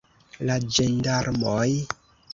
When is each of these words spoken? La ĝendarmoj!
La 0.49 0.55
ĝendarmoj! 0.77 1.69